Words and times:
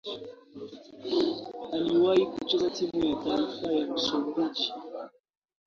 Aliwahi 1.73 2.25
kucheza 2.25 2.69
timu 2.69 3.05
ya 3.05 3.15
taifa 3.15 3.71
ya 3.71 3.87
Msumbiji. 3.93 4.73